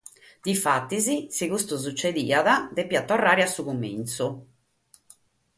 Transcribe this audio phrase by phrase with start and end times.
[0.45, 2.49] Difatis, si custu sutzediat,
[2.81, 4.31] depiat torrare a su cumintzu.